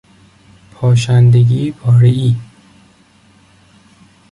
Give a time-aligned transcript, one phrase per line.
[0.71, 2.35] پاشندگی پارهای